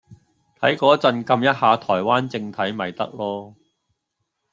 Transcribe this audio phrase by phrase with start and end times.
[0.59, 3.53] 睇個陣㩒一下台灣正體咪得囉